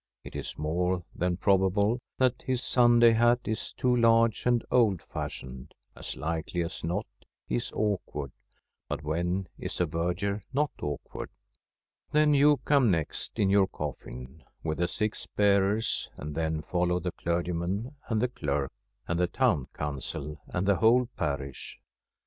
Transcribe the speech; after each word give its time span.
It 0.23 0.35
is 0.35 0.57
more 0.57 1.03
than 1.13 1.37
probable 1.37 1.99
that 2.17 2.41
his 2.43 2.63
Sunday 2.63 3.11
hat 3.11 3.41
is 3.45 3.71
too 3.73 3.95
large 3.95 4.47
and 4.47 4.65
old 4.71 4.99
fashioned; 5.03 5.75
as 5.95 6.15
likely 6.17 6.63
as 6.63 6.83
not 6.83 7.05
he 7.47 7.57
is 7.57 7.71
awkward— 7.73 8.31
but 8.89 9.03
when 9.03 9.47
is 9.59 9.79
a 9.79 9.85
verger 9.85 10.41
not 10.53 10.71
awkward? 10.81 11.29
Then 12.11 12.33
you 12.33 12.57
come 12.65 12.89
next 12.89 13.37
in 13.37 13.51
your 13.51 13.67
coffin, 13.67 14.43
with 14.63 14.79
the 14.79 14.87
six 14.87 15.27
bearers, 15.35 16.09
and 16.17 16.33
then 16.33 16.63
follow 16.63 16.99
the 16.99 17.11
clergyman 17.11 17.93
and 18.07 18.19
the 18.23 18.27
clerk 18.27 18.71
and 19.07 19.19
the 19.19 19.27
Town 19.27 19.67
Council 19.71 20.41
and 20.47 20.67
the 20.67 20.77
whole 20.77 21.09
parish. 21.15 21.77